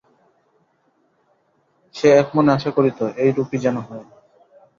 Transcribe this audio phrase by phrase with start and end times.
[1.95, 4.05] সে একমনে আশা করিত, এইরূপই যেন হয়।